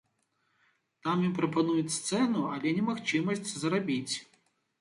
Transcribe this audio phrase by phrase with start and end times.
[1.07, 4.15] Там ім прапануюць сцэну, але не магчымасць зарабіць.